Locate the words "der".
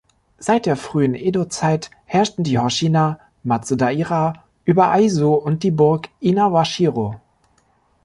0.65-0.77